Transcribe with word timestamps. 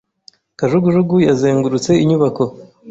Kajugujugu 0.59 1.15
yazengurutse 1.27 1.91
inyubako. 2.03 2.43